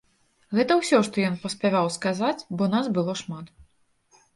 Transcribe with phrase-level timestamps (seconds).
[0.59, 3.59] Гэта ўсё, што ён паспяваў сказаць, бо нас было шмат.